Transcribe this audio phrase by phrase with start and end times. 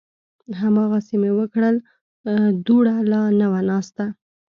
[0.61, 1.75] هماغسې مې وکړل،
[2.65, 4.05] دوړه لا نه وه ناسته